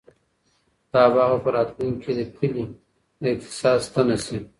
دا 0.91 1.03
باغ 1.13 1.29
به 1.31 1.37
په 1.45 1.49
راتلونکي 1.55 2.01
کې 2.03 2.13
د 2.17 2.21
کلي 2.37 2.65
د 3.21 3.23
اقتصاد 3.35 3.77
ستنه 3.87 4.15
شي. 4.25 4.37